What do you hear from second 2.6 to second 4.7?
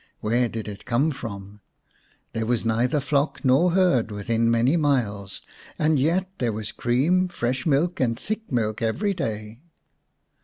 neither flock nor herd within